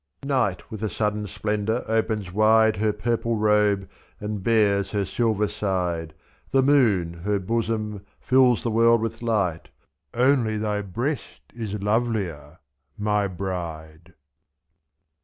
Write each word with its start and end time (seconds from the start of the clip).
97 0.25 0.43
Night 0.55 0.71
with 0.71 0.81
a 0.81 0.89
sudden 0.89 1.27
splendour 1.27 1.83
opens 1.87 2.33
wide 2.33 2.77
Her 2.77 2.91
purple 2.91 3.37
robe^ 3.37 3.87
and 4.19 4.41
bares 4.41 4.89
her 4.89 5.05
silver 5.05 5.45
side^ 5.45 6.13
zsfThe 6.51 6.65
moony 6.65 7.17
her 7.19 7.37
bosom 7.37 7.99
^ 7.99 8.05
Jills 8.27 8.63
the 8.63 8.71
world 8.71 8.99
with 9.01 9.21
light 9.21 9.69
y— 10.11 10.21
Only 10.23 10.57
thy 10.57 10.81
breast 10.81 11.43
is 11.53 11.75
lovelier 11.79 12.57
^ 12.59 12.59
my 12.97 13.27
bride. 13.27 14.15